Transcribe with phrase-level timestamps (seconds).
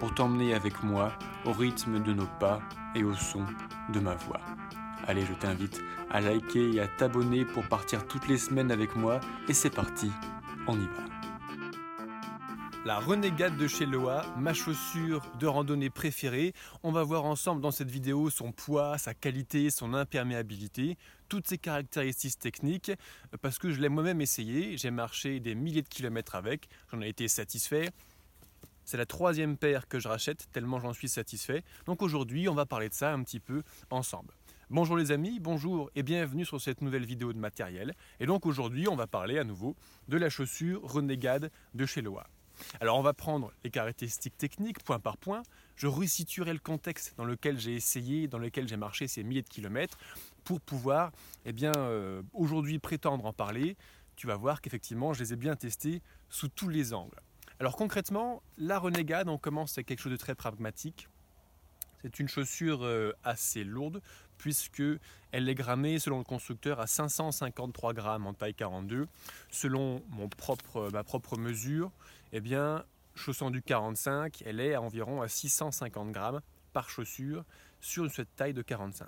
[0.00, 1.12] pour t'emmener avec moi
[1.44, 2.60] au rythme de nos pas
[2.96, 3.44] et au son
[3.92, 4.40] de ma voix.
[5.06, 9.20] Allez, je t'invite à liker et à t'abonner pour partir toutes les semaines avec moi
[9.48, 10.10] et c'est parti,
[10.66, 11.10] on y va.
[12.86, 16.54] La renégade de chez Loa, ma chaussure de randonnée préférée.
[16.82, 20.96] On va voir ensemble dans cette vidéo son poids, sa qualité, son imperméabilité,
[21.28, 22.90] toutes ses caractéristiques techniques,
[23.42, 24.78] parce que je l'ai moi-même essayé.
[24.78, 27.90] J'ai marché des milliers de kilomètres avec, j'en ai été satisfait.
[28.90, 31.62] C'est la troisième paire que je rachète tellement j'en suis satisfait.
[31.86, 34.34] Donc aujourd'hui, on va parler de ça un petit peu ensemble.
[34.68, 37.94] Bonjour les amis, bonjour et bienvenue sur cette nouvelle vidéo de matériel.
[38.18, 39.76] Et donc aujourd'hui, on va parler à nouveau
[40.08, 42.26] de la chaussure Renegade de chez Loa.
[42.80, 45.44] Alors on va prendre les caractéristiques techniques point par point.
[45.76, 49.48] Je resituerai le contexte dans lequel j'ai essayé, dans lequel j'ai marché ces milliers de
[49.48, 49.98] kilomètres
[50.42, 51.12] pour pouvoir
[51.44, 53.76] eh bien, euh, aujourd'hui prétendre en parler.
[54.16, 57.22] Tu vas voir qu'effectivement, je les ai bien testés sous tous les angles.
[57.60, 61.10] Alors concrètement, la Renegade, on commence avec quelque chose de très pragmatique.
[62.00, 64.00] C'est une chaussure euh, assez lourde
[64.38, 64.82] puisque
[65.30, 69.06] elle est grammée selon le constructeur à 553 grammes en taille 42.
[69.50, 70.02] Selon
[70.38, 71.92] propre, ma propre mesure,
[72.32, 72.82] eh bien,
[73.14, 76.40] chaussant du 45, elle est à environ à 650 grammes
[76.72, 77.44] par chaussure
[77.82, 79.06] sur cette taille de 45.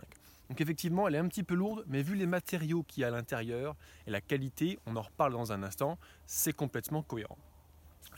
[0.50, 3.08] Donc effectivement, elle est un petit peu lourde, mais vu les matériaux qu'il y a
[3.08, 7.38] à l'intérieur et la qualité, on en reparle dans un instant, c'est complètement cohérent.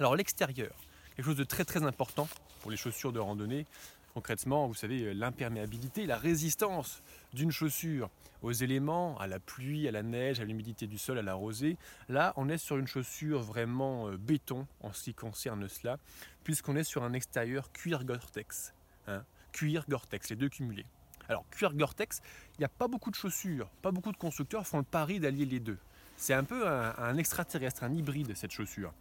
[0.00, 0.75] Alors l'extérieur,
[1.14, 2.28] quelque chose de très très important
[2.62, 3.64] pour les chaussures de randonnée.
[4.12, 7.01] Concrètement, vous savez, euh, l'imperméabilité, la résistance
[7.33, 8.11] d'une chaussure
[8.42, 11.77] aux éléments, à la pluie, à la neige, à l'humidité du sol, à la rosée.
[12.09, 15.98] Là, on est sur une chaussure vraiment euh, béton en ce qui concerne cela,
[16.42, 18.74] puisqu'on est sur un extérieur cuir Gore-Tex.
[19.07, 19.23] Hein.
[19.52, 20.86] cuir Gore-Tex, les deux cumulés.
[21.29, 22.20] Alors, cuir Gore-Tex,
[22.58, 25.45] il n'y a pas beaucoup de chaussures, pas beaucoup de constructeurs font le pari d'allier
[25.45, 25.79] les deux.
[26.17, 28.92] C'est un peu un extraterrestre, un hybride cette chaussure.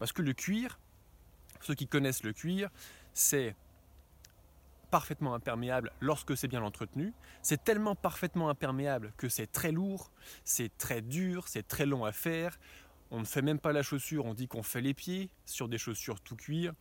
[0.00, 0.80] Parce que le cuir,
[1.60, 2.70] ceux qui connaissent le cuir,
[3.12, 3.54] c'est
[4.90, 7.12] parfaitement imperméable lorsque c'est bien entretenu.
[7.42, 10.10] C'est tellement parfaitement imperméable que c'est très lourd,
[10.42, 12.58] c'est très dur, c'est très long à faire.
[13.10, 15.78] On ne fait même pas la chaussure, on dit qu'on fait les pieds sur des
[15.78, 16.72] chaussures tout cuir.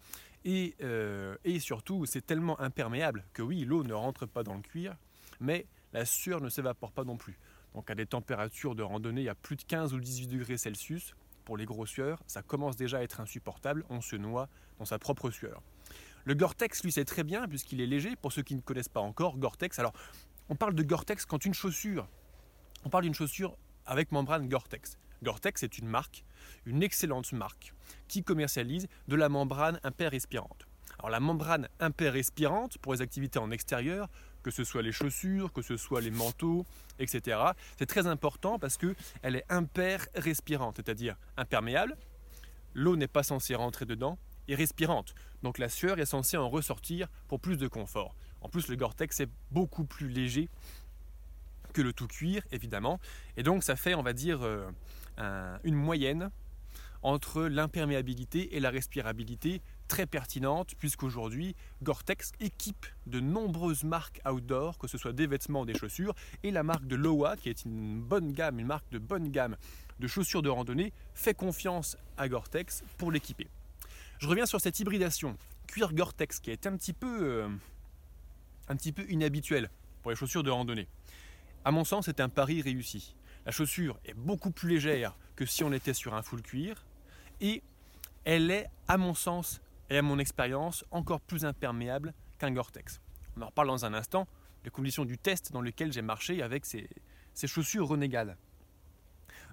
[0.46, 4.96] Et, euh, surtout, c'est tellement imperméable que oui, l'eau ne rentre pas dans le cuir,
[5.42, 7.38] mais la sueur ne s'évapore pas non plus.
[7.76, 11.14] Donc à des températures de randonnée à plus de 15 ou 18 degrés Celsius,
[11.50, 15.00] pour les gros sueurs, ça commence déjà à être insupportable, on se noie dans sa
[15.00, 15.64] propre sueur.
[16.26, 18.16] Le Gore-Tex, lui, c'est très bien puisqu'il est léger.
[18.16, 19.94] Pour ceux qui ne connaissent pas encore, Gore-Tex, alors
[20.50, 22.08] on parle de Gore-Tex quand une chaussure,
[22.86, 23.58] on parle d'une chaussure
[23.88, 25.00] avec membrane Gore-Tex.
[25.24, 26.24] Gore-Tex est une marque,
[26.68, 27.74] une excellente marque,
[28.08, 30.68] qui commercialise de la membrane imper-respirante.
[31.00, 34.08] Alors la membrane imper-respirante pour les activités en extérieur,
[34.44, 36.66] que ce soit les chaussures, que ce soit les manteaux,
[37.00, 37.38] etc.
[37.78, 41.98] C'est très important parce qu'elle est imper-respirante, c'est-à-dire imperméable.
[42.74, 44.18] L'eau n'est pas censée rentrer dedans
[44.48, 45.14] et respirante.
[45.44, 48.16] Donc la sueur est censée en ressortir pour plus de confort.
[48.42, 50.50] En plus, le Gore-Tex est beaucoup plus léger
[51.74, 53.00] que le tout cuir, évidemment.
[53.38, 56.32] Et donc ça fait, on va dire, euh, une moyenne
[57.02, 64.88] entre l'imperméabilité et la respirabilité très pertinente puisqu'aujourd'hui Gore-Tex équipe de nombreuses marques outdoor, que
[64.88, 68.34] ce soit des vêtements, des chaussures, et la marque de Loa qui est une bonne
[68.34, 69.58] gamme, une marque de bonne gamme
[70.00, 73.48] de chaussures de randonnée, fait confiance à Gore-Tex pour l'équiper.
[74.20, 77.48] Je reviens sur cette hybridation cuir Gore-Tex qui est un petit peu euh,
[78.68, 79.70] un petit peu inhabituelle
[80.02, 80.88] pour les chaussures de randonnée.
[81.66, 83.16] À mon sens, c'est un pari réussi.
[83.46, 86.86] La chaussure est beaucoup plus légère que si on était sur un full cuir
[87.42, 87.64] et
[88.26, 93.02] elle est, à mon sens et à mon expérience, encore plus imperméable qu'un Gore-Tex.
[93.38, 94.28] On en reparle dans un instant,
[94.64, 96.88] les conditions du test dans lequel j'ai marché avec ces,
[97.46, 98.38] chaussures renégales.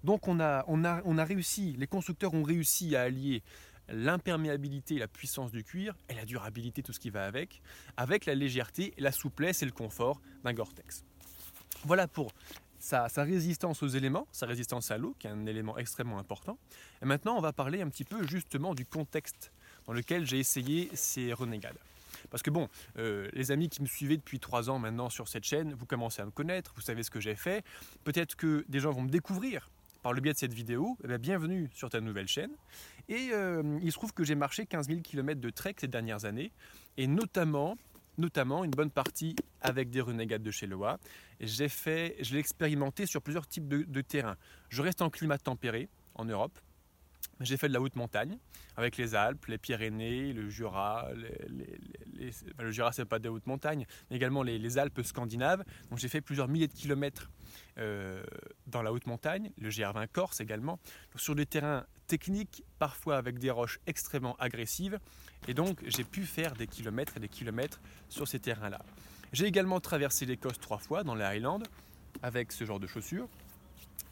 [0.05, 3.43] Donc on a, on, a, on a réussi, les constructeurs ont réussi à allier
[3.88, 7.62] l'imperméabilité et la puissance du cuir et la durabilité, tout ce qui va avec,
[7.97, 11.05] avec la légèreté, la souplesse et le confort d'un Gore-Tex.
[11.85, 12.33] Voilà pour
[12.78, 16.58] sa, résistance aux éléments, sa résistance à l'eau, qui est un élément extrêmement important.
[17.02, 19.52] Et maintenant, on va parler un petit peu justement du contexte
[19.87, 21.78] dans lequel j'ai essayé ces renégades.
[22.31, 22.69] Parce que bon,
[22.99, 26.23] euh, les amis qui me suivaient depuis trois ans maintenant sur cette chaîne, vous commencez
[26.23, 27.64] à me connaître, vous savez ce que j'ai fait.
[28.05, 29.70] Peut-être que des gens vont me découvrir
[30.02, 30.96] par le biais de cette vidéo.
[31.08, 32.52] Eh bienvenue sur ta nouvelle chaîne.
[33.08, 36.25] Et euh, il se trouve que j'ai marché 15 000 km de trek ces dernières
[36.25, 36.52] années.
[36.96, 37.76] Et notamment,
[38.19, 40.99] notamment une bonne partie avec des renégades de chez Loa.
[41.41, 44.37] J'ai fait, je l'ai expérimenté sur plusieurs types de, terrains.
[44.69, 46.59] Je reste en climat tempéré en Europe.
[47.41, 48.38] J'ai fait de la haute montagne
[48.77, 51.09] avec les Alpes, les Pyrénées, le Jura.
[51.15, 55.62] Les, le Jura, c'est pas des hautes montagnes, mais également les, Alpes scandinaves.
[55.91, 57.31] Donc j'ai fait plusieurs milliers de kilomètres
[57.79, 58.23] euh,
[58.67, 60.79] dans la haute montagne, le GR20 Corse également,
[61.15, 64.99] sur des terrains techniques, parfois avec des roches extrêmement agressives.
[65.47, 68.81] Et donc j'ai pu faire des kilomètres et des kilomètres sur ces terrains-là.
[69.33, 71.62] J'ai également traversé l'Écosse trois fois dans les Highlands
[72.23, 73.29] avec ce genre de chaussures.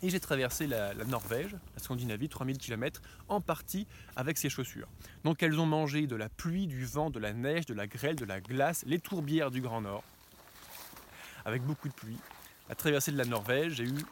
[0.04, 3.86] Et j'ai traversé la, Norvège, la Scandinavie, 3000 km, en partie
[4.16, 4.86] avec ces chaussures.
[5.24, 8.14] Donc elles ont mangé de la pluie, du vent, de la neige, de la grêle,
[8.14, 10.04] de la glace, les tourbières du Grand Nord,
[11.46, 12.18] avec beaucoup de pluie.
[12.68, 14.04] La traversée de la Norvège, j'ai eu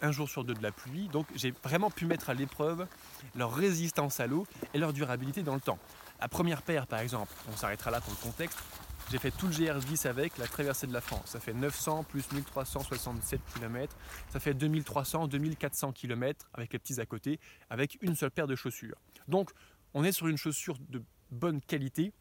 [0.00, 2.86] un jour sur deux de la pluie, donc j'ai vraiment pu mettre à l'épreuve
[3.34, 5.78] leur résistance à l'eau et leur durabilité dans le temps.
[6.20, 8.60] La première paire, par exemple, on s'arrêtera là pour le contexte,
[9.10, 11.26] j'ai fait tout le GR10 avec la traversée de la France.
[11.26, 13.96] Ça fait 900 plus 1367 km.
[14.30, 17.38] Ça fait 2300, 2400 km avec les petits à côté,
[17.68, 18.96] avec une seule paire de chaussures.
[19.28, 19.50] Donc,
[19.94, 22.12] on est sur une chaussure de bonne qualité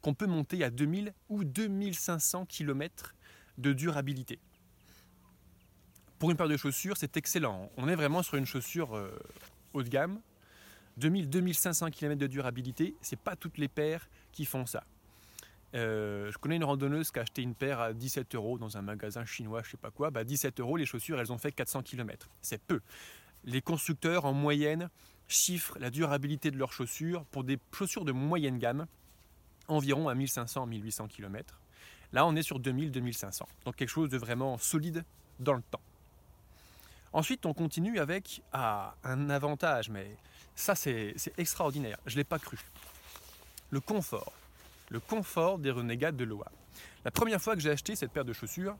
[0.00, 3.14] qu'on peut monter à 2000 ou 2500 km
[3.58, 4.38] de durabilité.
[6.18, 7.70] Pour une paire de chaussures, c'est excellent.
[7.76, 9.16] On est vraiment sur une chaussure euh,
[9.72, 10.20] haut de gamme.
[10.98, 14.84] 2000-2500 km de durabilité, c'est pas toutes les paires qui font ça.
[15.74, 18.82] Euh, je connais une randonneuse qui a acheté une paire à 17 euros dans un
[18.82, 20.10] magasin chinois, je sais pas quoi.
[20.10, 22.28] Bah 17 euros, les chaussures, elles ont fait 400 km.
[22.40, 22.80] C'est peu.
[23.44, 24.88] Les constructeurs, en moyenne,
[25.28, 28.86] chiffrent la durabilité de leurs chaussures pour des chaussures de moyenne gamme
[29.68, 31.60] environ à 1500-1800 km.
[32.12, 33.42] Là, on est sur 2000-2500.
[33.66, 35.04] Donc quelque chose de vraiment solide
[35.38, 35.82] dans le temps.
[37.12, 40.16] Ensuite, on continue avec ah, un avantage, mais
[40.54, 41.98] ça c'est extraordinaire.
[42.06, 42.58] Je ne l'ai pas cru.
[43.70, 44.32] Le confort
[44.90, 46.50] le confort des renégades de Loa.
[47.04, 48.76] La première fois que j'ai acheté cette paire de chaussures,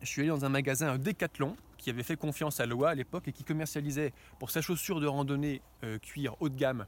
[0.00, 2.94] je suis allé dans un magasin, un Decathlon, qui avait fait confiance à Loa à
[2.94, 6.86] l'époque et qui commercialisait pour sa chaussure de randonnée euh, cuir haut de gamme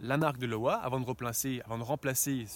[0.00, 2.46] la marque de Loa avant de remplacer, avant de remplacer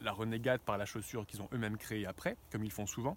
[0.00, 3.16] la renégade par la chaussure qu'ils ont eux-mêmes créée après, comme ils font souvent.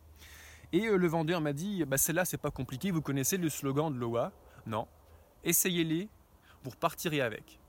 [0.74, 3.94] Et euh, le vendeur m'a dit bah, celle-là, c'est pas compliqué, vous connaissez le slogan
[3.94, 4.32] de Loa
[4.66, 4.88] Non.
[5.44, 6.10] Essayez-les,
[6.64, 7.60] vous repartirez avec.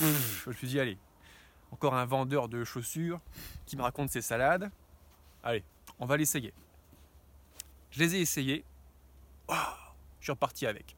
[0.00, 0.98] je me suis dit allez,
[1.72, 3.20] encore un vendeur de chaussures
[3.66, 4.70] qui me raconte ses salades.
[5.42, 5.64] Allez,
[5.98, 6.52] on va l'essayer.
[7.90, 8.64] Je les ai essayés.
[9.48, 9.54] je
[10.20, 10.96] suis reparti avec.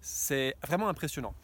[0.00, 1.34] C'est vraiment impressionnant.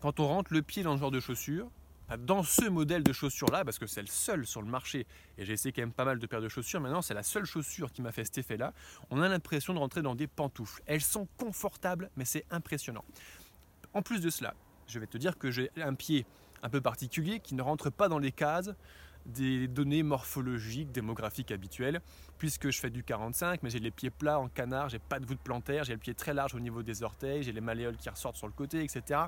[0.00, 1.70] Quand on rentre le pied dans ce genre de chaussures,
[2.18, 5.06] dans ce modèle de chaussures-là, parce que c'est le seul sur le marché,
[5.38, 7.44] et j'ai essayé quand même pas mal de paires de chaussures, maintenant c'est la seule
[7.44, 8.72] chaussure qui m'a fait cet effet-là,
[9.10, 10.82] on a l'impression de rentrer dans des pantoufles.
[10.86, 13.04] Elles sont confortables, mais c'est impressionnant.
[13.94, 14.54] En plus de cela,
[14.86, 16.26] je vais te dire que j'ai un pied
[16.62, 18.70] un peu particulier qui ne rentre pas dans les cases
[19.26, 22.00] des données morphologiques, démographiques habituelles,
[22.38, 25.26] puisque je fais du 45, mais j'ai les pieds plats en canard, j'ai pas de
[25.26, 28.08] voûte plantaire, j'ai le pied très large au niveau des orteils, j'ai les malléoles qui
[28.08, 29.20] ressortent sur le côté, etc.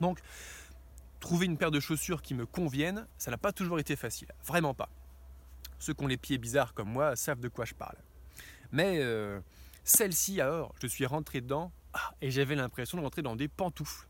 [0.00, 0.20] Donc,
[1.20, 4.74] trouver une paire de chaussures qui me conviennent, ça n'a pas toujours été facile, vraiment
[4.74, 4.88] pas.
[5.78, 7.96] Ceux qui ont les pieds bizarres comme moi savent de quoi je parle.
[8.70, 9.40] Mais euh,
[9.84, 14.08] celle-ci, alors, je suis rentré dedans ah, et j'avais l'impression de rentrer dans des pantoufles.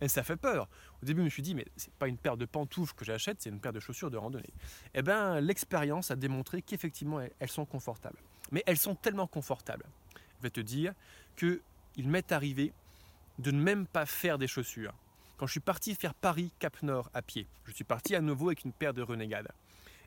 [0.00, 0.68] Et ça fait peur.
[1.02, 3.40] Au début, je me suis dit, mais c'est pas une paire de pantoufles que j'achète,
[3.40, 4.52] c'est une paire de chaussures de randonnée.
[4.94, 8.18] Eh bien, l'expérience a démontré qu'effectivement, elles sont confortables.
[8.52, 9.84] Mais elles sont tellement confortables,
[10.38, 10.92] je vais te dire,
[11.36, 11.60] qu'il
[11.96, 12.72] m'est arrivé
[13.38, 14.94] de ne même pas faire des chaussures.
[15.36, 18.64] Quand je suis parti faire Paris-Cap Nord à pied, je suis parti à nouveau avec
[18.64, 19.48] une paire de renégades.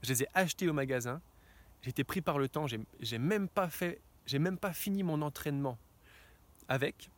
[0.02, 1.22] Je les ai achetées au magasin,
[1.82, 5.78] j'étais pris par le temps, j'ai même pas fait, j'ai même pas fini mon entraînement
[6.68, 7.10] avec.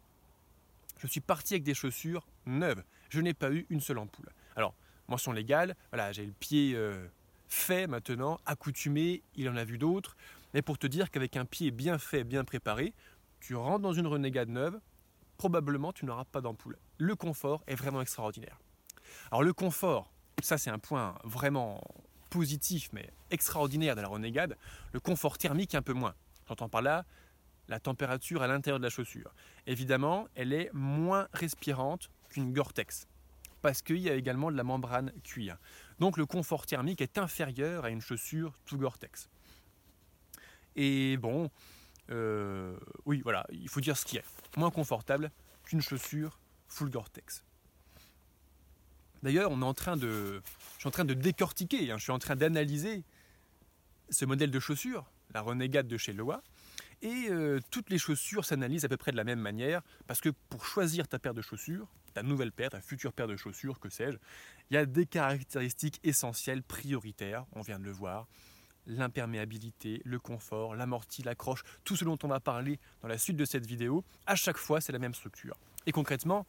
[1.01, 2.83] Je suis parti avec des chaussures neuves.
[3.09, 4.29] Je n'ai pas eu une seule ampoule.
[4.55, 4.75] Alors,
[5.07, 7.07] mention légale, voilà, j'ai le pied euh,
[7.47, 10.15] fait maintenant, accoutumé, il en a vu d'autres.
[10.53, 12.93] Mais pour te dire qu'avec un pied bien fait, bien préparé,
[13.39, 14.79] tu rentres dans une renégade neuve,
[15.37, 16.77] probablement tu n'auras pas d'ampoule.
[16.99, 18.59] Le confort est vraiment extraordinaire.
[19.31, 20.11] Alors le confort,
[20.43, 21.81] ça c'est un point vraiment
[22.29, 24.55] positif mais extraordinaire de la renégade.
[24.91, 26.13] Le confort thermique un peu moins.
[26.47, 27.05] J'entends par là
[27.67, 29.33] la température à l'intérieur de la chaussure.
[29.67, 33.07] Évidemment, elle est moins respirante qu'une Gore-Tex
[33.61, 35.57] parce qu'il y a également de la membrane cuir.
[35.99, 39.29] Donc le confort thermique est inférieur à une chaussure tout Gore-Tex.
[40.75, 41.49] Et bon,
[42.09, 44.25] euh, oui, voilà, il faut dire ce qui est.
[44.57, 45.31] Moins confortable
[45.63, 47.43] qu'une chaussure full Gore-Tex.
[49.23, 50.41] D'ailleurs, on est en train de,
[50.75, 53.03] je suis en train de décortiquer, hein, je suis en train d'analyser
[54.09, 56.41] ce modèle de chaussure, la Renegade de chez Loa,
[57.01, 60.29] Et euh, toutes les chaussures s'analysent à peu près de la même manière, parce que
[60.49, 63.89] pour choisir ta paire de chaussures, ta nouvelle paire, ta future paire de chaussures, que
[63.89, 64.17] sais-je,
[64.69, 68.27] il y a des caractéristiques essentielles, prioritaires, on vient de le voir,
[68.85, 73.45] l'imperméabilité, le confort, l'amorti, l'accroche, tout ce dont on va parler dans la suite de
[73.45, 75.57] cette vidéo, à chaque fois c'est la même structure.
[75.87, 76.45] Et concrètement,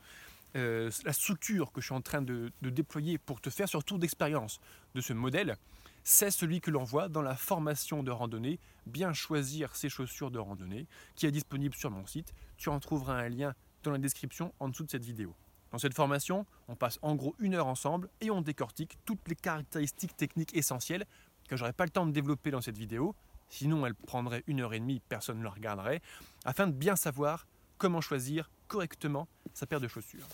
[0.56, 3.84] euh, la structure que je suis en train de, de déployer pour te faire sur
[3.84, 4.60] tour d'expérience
[4.94, 5.56] de ce modèle,
[6.04, 10.38] c'est celui que l'on voit dans la formation de randonnée, bien choisir ses chaussures de
[10.38, 12.34] randonnée, qui est disponible sur mon site.
[12.56, 15.34] Tu en trouveras un lien dans la description en dessous de cette vidéo.
[15.70, 19.34] Dans cette formation, on passe en gros une heure ensemble et on décortique toutes les
[19.34, 21.06] caractéristiques techniques essentielles
[21.48, 23.14] que j'aurais pas le temps de développer dans cette vidéo,
[23.48, 26.00] sinon elle prendrait une heure et demie, personne ne la regarderait,
[26.44, 27.46] afin de bien savoir
[27.78, 30.26] comment choisir correctement sa paire de chaussures.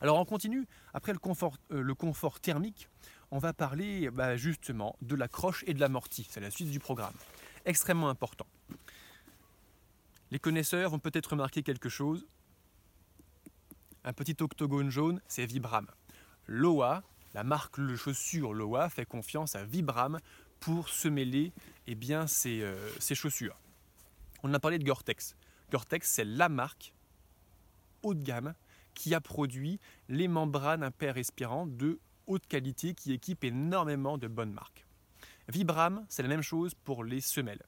[0.00, 2.88] Alors on continue, après le confort, euh, le confort thermique,
[3.30, 6.26] on va parler bah, justement de l'accroche et de l'amorti.
[6.30, 7.14] C'est la suite du programme.
[7.64, 8.46] Extrêmement important.
[10.30, 12.26] Les connaisseurs vont peut-être remarquer quelque chose.
[14.04, 15.86] Un petit octogone jaune, c'est Vibram.
[16.46, 17.02] Loa,
[17.34, 20.18] la marque de chaussures Loa, fait confiance à Vibram
[20.58, 21.52] pour se mêler
[21.86, 23.58] eh bien, ses, euh, ses chaussures.
[24.42, 25.36] On a parlé de Gore-Tex.
[25.70, 26.94] Gore-Tex, c'est la marque
[28.02, 28.54] haut de gamme
[28.94, 34.86] qui a produit les membranes imper-respirantes de haute qualité qui équipe énormément de bonnes marques.
[35.48, 37.62] Vibram, c'est la même chose pour les semelles.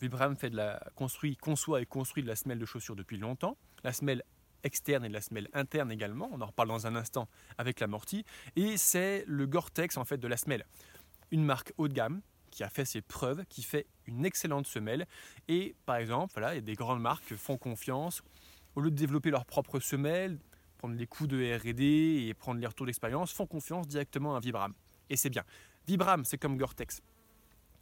[0.00, 3.56] Vibram fait de la, construit, conçoit et construit de la semelle de chaussures depuis longtemps.
[3.82, 4.22] La semelle
[4.62, 6.28] externe et la semelle interne également.
[6.32, 8.24] On en reparle dans un instant avec l'amorti.
[8.54, 10.64] Et c'est le Gore-Tex en fait de la semelle.
[11.32, 12.22] Une marque haut de gamme
[12.52, 15.06] qui a fait ses preuves, qui fait une excellente semelle.
[15.48, 18.22] Et par exemple, voilà, il y a des grandes marques qui font confiance.
[18.76, 20.38] Au lieu de développer leur propre semelle,
[20.82, 24.74] prendre les coups de R&D et prendre les retours d'expérience font confiance directement à Vibram.
[25.10, 25.44] Et c'est bien.
[25.86, 27.02] Vibram, c'est comme Gore-Tex.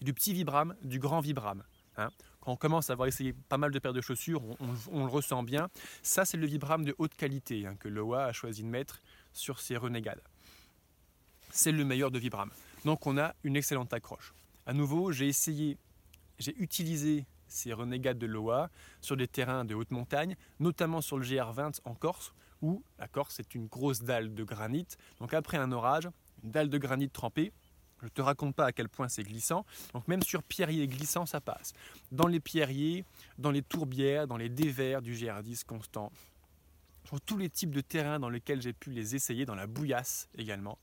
[0.02, 1.64] Du petit Vibram, du grand Vibram.
[1.97, 2.11] Hein.
[2.40, 4.42] Quand on commence à avoir essayé pas mal de paires de chaussures,
[4.92, 5.71] on, le ressent bien.
[6.02, 9.00] Ça, c'est le Vibram de haute qualité hein, que Loa a choisi de mettre
[9.33, 10.21] sur ses renégades.
[11.49, 12.50] C'est le meilleur de Vibram.
[12.85, 14.35] Donc on a une excellente accroche.
[14.66, 15.78] À nouveau, j'ai essayé,
[16.38, 18.69] j'ai utilisé ces renégades de Loa
[19.00, 23.40] sur des terrains de haute montagne, notamment sur le GR20 en Corse, où la Corse
[23.40, 24.87] est une grosse dalle de granit.
[25.19, 26.09] Donc après un orage,
[26.43, 27.52] une dalle de granit trempée,
[28.00, 29.67] je ne te raconte pas à quel point c'est glissant.
[29.93, 31.73] Donc même sur pierrier glissant, ça passe.
[32.12, 33.05] Dans les pierriers,
[33.38, 36.11] dans les tourbières, dans les dévers du GR10 constant.
[37.05, 40.29] Sur tous les types de terrains dans lesquels j'ai pu les essayer, dans la bouillasse
[40.37, 40.79] également,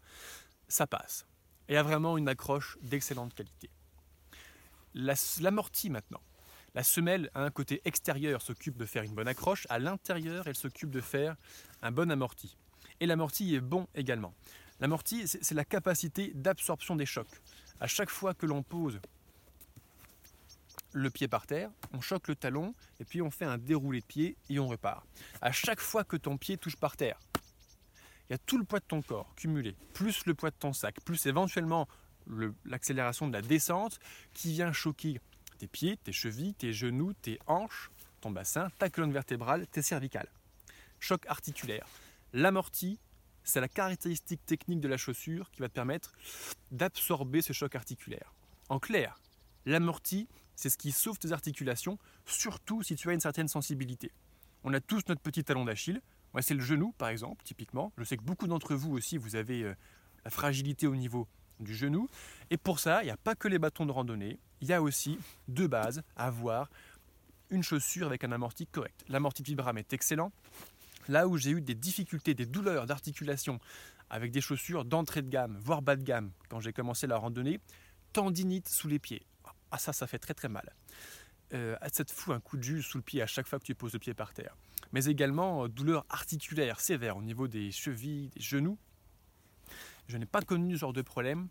[0.67, 1.25] ça passe.
[1.69, 3.69] Et a vraiment une accroche d'excellente qualité.
[4.93, 6.21] L'amorti maintenant.
[6.77, 9.65] La semelle, à un côté extérieur, s'occupe de faire une bonne accroche.
[9.67, 11.35] À l'intérieur, elle s'occupe de faire
[11.81, 12.55] un bon amorti.
[12.99, 14.35] Et l'amorti est bon également.
[14.79, 17.41] L'amorti, c'est la capacité d'absorption des chocs.
[17.79, 18.99] À chaque fois que l'on pose
[20.93, 24.05] le pied par terre, on choque le talon et puis on fait un déroulé de
[24.05, 25.03] pied et on repart.
[25.41, 27.17] À chaque fois que ton pied touche par terre,
[28.29, 30.73] il y a tout le poids de ton corps cumulé, plus le poids de ton
[30.73, 31.87] sac, plus éventuellement
[32.65, 33.99] l'accélération de la descente
[34.35, 35.19] qui vient choquer
[35.57, 40.29] tes pieds, tes chevilles, tes genoux, tes hanches, ton bassin, ta colonne vertébrale, tes cervicales.
[40.99, 41.87] Choc articulaire.
[42.33, 42.99] L'amorti,
[43.43, 46.13] c'est la caractéristique technique de la chaussure qui va te permettre
[46.71, 48.33] d'absorber ce choc articulaire.
[48.69, 49.19] En clair,
[49.65, 54.11] l'amorti, c'est ce qui sauve tes articulations, surtout si tu as une certaine sensibilité.
[54.63, 56.01] On a tous notre petit talon d'Achille.
[56.33, 57.93] Moi, c'est le genou, par exemple, typiquement.
[57.97, 59.75] Je sais que beaucoup d'entre vous aussi, vous avez euh,
[60.25, 61.27] la fragilité au niveau
[61.59, 62.07] du genou.
[62.49, 64.81] Et pour ça, il n'y a pas que les bâtons de randonnée, il y a
[64.81, 66.69] aussi de base à avoir
[67.49, 69.03] une chaussure avec un amorti correct.
[69.07, 70.31] L'amorti Vibram est excellent.
[71.07, 73.59] Là où j'ai eu des difficultés, des douleurs d'articulation
[74.09, 77.59] avec des chaussures d'entrée de gamme, voire bas de gamme, quand j'ai commencé la randonnée,
[78.13, 79.23] tendinite sous les pieds.
[79.71, 80.73] Ah ça, ça fait très très mal.
[81.53, 83.63] Euh, ça te fout un coup de jus sous le pied à chaque fois que
[83.63, 84.55] tu poses le pied par terre.
[84.91, 88.77] Mais également euh, douleurs articulaires sévères au niveau des chevilles, des genoux.
[90.07, 91.47] Je n'ai pas connu ce genre de problème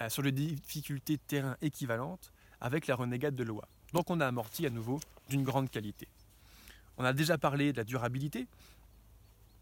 [0.00, 3.68] euh, sur les difficultés de terrain équivalentes avec la renégade de Loa.
[3.92, 6.08] Donc on a amorti à nouveau d'une grande qualité.
[6.96, 8.46] On a déjà parlé de la durabilité,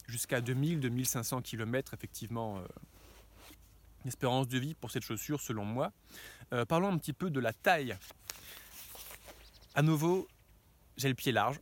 [0.06, 2.66] jusqu'à 2000-2500 km effectivement euh,
[4.04, 5.92] espérance de vie pour cette chaussure selon moi.
[6.52, 7.96] Euh, parlons un petit peu de la taille.
[9.74, 10.28] À nouveau,
[10.96, 11.58] j'ai le pied large,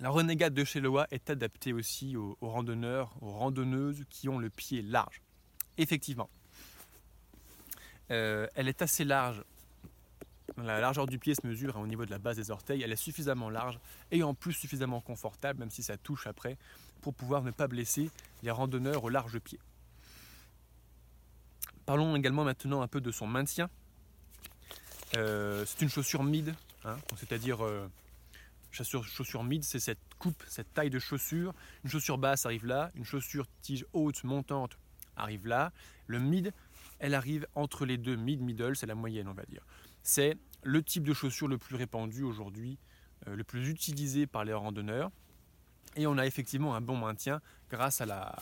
[0.00, 4.50] la renégade de chez Loa est adaptée aussi aux, randonneurs, aux randonneuses qui ont le
[4.50, 5.22] pied large.
[5.78, 6.30] Effectivement,
[8.10, 9.44] euh, elle est assez large.
[10.56, 12.82] La largeur du pied se mesure hein, au niveau de la base des orteils.
[12.82, 13.78] Elle est suffisamment large
[14.10, 16.56] et en plus suffisamment confortable, même si ça touche après,
[17.02, 18.10] pour pouvoir ne pas blesser
[18.42, 19.60] les randonneurs au large pied.
[21.86, 23.70] Parlons également maintenant un peu de son maintien.
[25.16, 26.54] Euh, c'est une chaussure mid
[26.84, 26.96] Hein.
[27.16, 27.88] C'est-à-dire, euh,
[28.70, 31.54] chaussure, mid, c'est cette coupe, cette taille de chaussure.
[31.84, 34.78] Une chaussure basse arrive là, une chaussure tige haute, montante
[35.16, 35.72] arrive là.
[36.06, 36.52] Le mid,
[36.98, 38.16] elle arrive entre les deux.
[38.16, 39.64] Mid, middle, c'est la moyenne, on va dire.
[40.02, 42.78] C'est le type de chaussure le plus répandu aujourd'hui,
[43.26, 45.10] euh, le plus utilisé par les randonneurs.
[45.96, 48.34] Et on a effectivement un bon maintien grâce à la,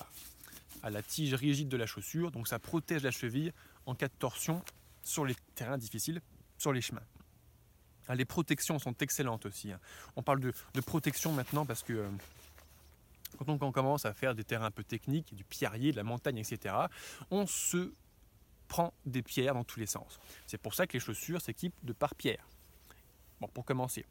[0.83, 2.31] à la tige rigide de la chaussure.
[2.31, 3.53] Donc ça protège la cheville
[3.87, 4.63] en cas de torsion
[5.03, 6.21] sur les terrains difficiles,
[6.59, 7.03] sur les chemins.
[8.15, 9.73] Les protections sont excellentes aussi.
[9.73, 9.81] Hein.
[10.17, 12.09] On parle de, protection maintenant parce que euh,
[13.39, 16.39] quand on, commence à faire des terrains un peu techniques, du pierrier, de la montagne,
[16.39, 16.75] etc.,
[17.31, 17.93] on se
[18.67, 20.21] prend des pierres dans tous les sens.
[20.47, 22.47] C'est pour ça que les chaussures s'équipent de pare-pierres.
[23.41, 24.05] Bon, pour commencer.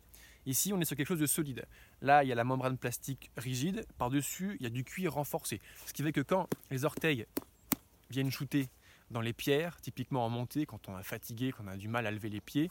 [0.46, 1.66] Ici, on est sur quelque chose de solide.
[2.02, 3.86] Là, il y a la membrane plastique rigide.
[3.98, 5.60] Par-dessus, il y a du cuir renforcé.
[5.86, 7.26] Ce qui fait que quand les orteils
[8.10, 8.70] viennent shooter
[9.12, 12.08] dans les pierres, typiquement en montée, quand on est fatigué, quand on a du mal
[12.08, 12.70] à lever les pieds,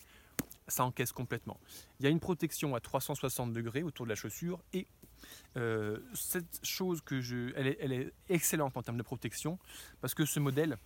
[0.68, 1.58] ça encaisse complètement.
[2.00, 4.86] Il y a une protection à 360 degrés autour de la chaussure et
[5.56, 9.58] euh, cette chose que je, elle est, elle est, excellente en termes de protection
[10.00, 10.76] parce que ce modèle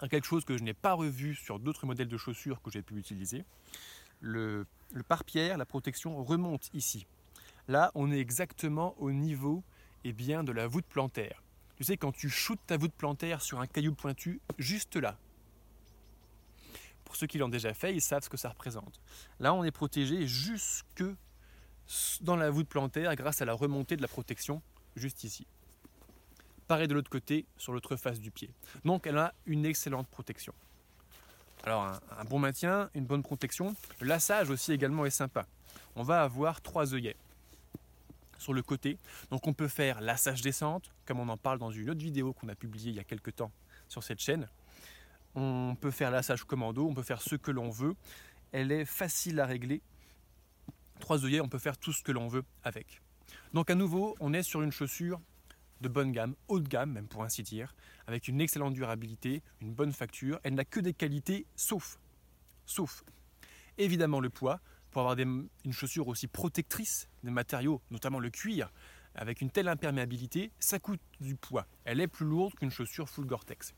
[0.00, 2.82] a quelque chose que je n'ai pas revu sur d'autres modèles de chaussures que j'ai
[2.82, 3.44] pu utiliser
[4.20, 4.66] le,
[5.08, 7.06] pare-pierre, la protection remonte ici.
[7.68, 9.62] Là, on est exactement au niveau
[10.04, 11.42] eh bien, de la voûte plantaire.
[11.76, 15.18] Tu sais, quand tu shootes ta voûte plantaire sur un caillou pointu, juste là.
[17.10, 19.00] Pour ceux qui l'ont déjà fait, ils savent ce que ça représente.
[19.40, 21.02] Là, on est protégé jusque
[22.20, 24.62] dans la voûte plantaire grâce à la remontée de la protection
[24.94, 25.44] juste ici.
[26.68, 28.54] Pareil de l'autre côté, sur l'autre face du pied.
[28.84, 30.54] Donc, elle a une excellente protection.
[31.64, 31.82] Alors
[32.16, 33.74] un, bon maintien, une bonne protection.
[34.00, 35.48] Le lassage aussi également est sympa.
[35.96, 37.16] On va avoir trois œillets
[38.38, 38.98] sur le côté.
[39.32, 42.48] Donc on peut faire lassage descente, comme on en parle dans une autre vidéo qu'on
[42.48, 43.50] a publiée il y a quelques temps
[43.88, 44.48] sur cette chaîne.
[45.34, 47.94] On peut faire lassage commando, on peut faire ce que l'on veut.
[48.52, 49.80] Elle est facile à régler.
[50.98, 53.00] Trois œillets, on peut faire tout ce que l'on veut avec.
[53.52, 55.20] Donc à nouveau, on est sur une chaussure
[55.80, 57.74] de bonne gamme, haut de gamme même pour ainsi dire,
[58.06, 60.38] avec une excellente durabilité, une bonne facture.
[60.42, 61.98] Elle n'a que des qualités sauf,
[62.66, 63.04] sauf
[63.78, 64.60] évidemment le poids,
[64.90, 68.72] pour avoir une chaussure aussi protectrice des matériaux, notamment le cuir,
[69.20, 71.66] avec une telle imperméabilité, ça coûte du poids.
[71.84, 73.74] Elle est plus lourde qu'une chaussure full Gore-Tex.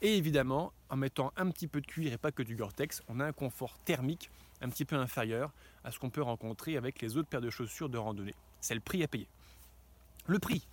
[0.00, 3.20] Et évidemment, en mettant un petit peu de cuir et pas que du Gore-Tex, on
[3.20, 4.30] a un confort thermique
[4.62, 5.52] un petit peu inférieur
[5.84, 8.34] à ce qu'on peut rencontrer avec les autres paires de chaussures de randonnée.
[8.62, 9.28] C'est le prix à payer.
[10.28, 10.66] Le prix,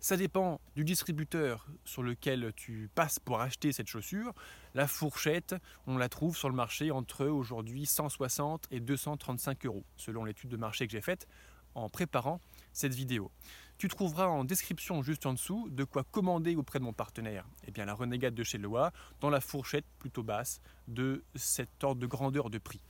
[0.00, 4.32] ça dépend du distributeur sur lequel tu passes pour acheter cette chaussure.
[4.72, 5.54] La fourchette,
[5.86, 10.56] on la trouve sur le marché entre aujourd'hui 160 et 235 euros, selon l'étude de
[10.56, 11.28] marché que j'ai faite
[11.76, 12.40] en préparant
[12.72, 13.30] cette vidéo.
[13.78, 17.46] Tu trouveras en description juste en dessous de quoi commander auprès de mon partenaire.
[17.66, 22.00] Eh bien la renégade de chez Loa dans la fourchette plutôt basse de cet ordre
[22.00, 22.80] de grandeur de prix,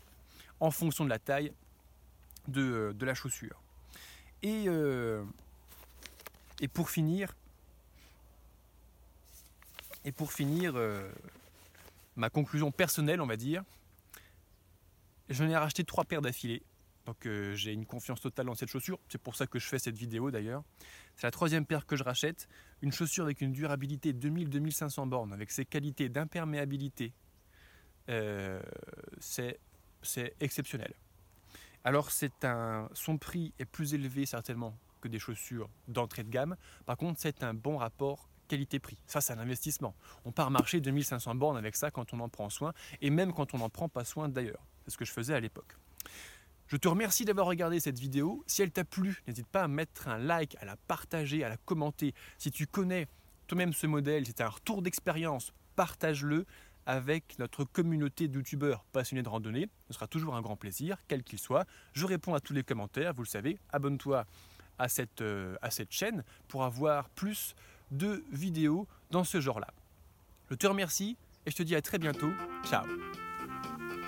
[0.61, 1.53] en fonction de la taille
[2.47, 3.61] de, la chaussure.
[4.43, 5.25] Et euh,
[6.61, 7.35] et pour finir,
[10.05, 11.11] et pour finir, euh,
[12.15, 13.63] ma conclusion personnelle, on va dire,
[15.29, 16.63] j'en ai racheté trois paires d'affilée.
[17.07, 18.99] Donc j'ai une confiance totale dans cette chaussure.
[19.09, 20.63] C'est pour ça que je fais cette vidéo d'ailleurs.
[21.15, 22.49] C'est la troisième paire que je rachète.
[22.83, 27.13] Une chaussure avec une durabilité 2000-2500 bornes, avec ses qualités d'imperméabilité.
[28.09, 28.61] Euh,
[29.21, 29.59] c'est
[30.41, 30.93] exceptionnel.
[31.85, 36.57] Alors son prix est plus élevé certainement que des chaussures d'entrée de gamme.
[36.85, 38.99] Par contre, c'est un bon rapport qualité-prix.
[39.07, 39.95] Ça, c'est un investissement.
[40.25, 43.55] On part marcher 2500 bornes avec ça quand on en prend soin, et même quand
[43.55, 44.65] on n'en prend pas soin d'ailleurs.
[44.85, 45.77] C'est ce que je faisais à l'époque.
[46.69, 48.43] Je te remercie d'avoir regardé cette vidéo.
[48.47, 51.57] Si elle t'a plu, n'hésite pas à mettre un like, à la partager, à la
[51.57, 52.13] commenter.
[52.39, 53.07] Si tu connais
[53.47, 56.45] toi-même ce modèle, c'est un retour d'expérience, partage-le
[56.87, 59.69] avec notre communauté de youtubeurs passionnés de randonnée.
[59.89, 61.67] Ce sera toujours un grand plaisir, quel qu'il soit.
[61.93, 63.59] Je réponds à tous les commentaires, vous le savez.
[63.73, 64.25] Abonne-toi
[64.79, 67.55] à cette, euh, à cette chaîne pour avoir plus
[67.91, 69.69] de vidéos dans ce genre-là.
[70.51, 72.31] Je te remercie et je te dis à très bientôt.
[72.65, 72.87] Ciao